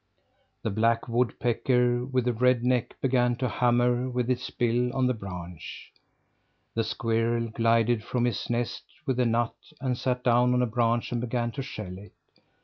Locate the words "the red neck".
2.25-2.99